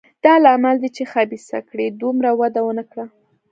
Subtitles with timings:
[0.23, 3.05] دا لامل دی چې خبیثه کړۍ دومره وده ونه کړه.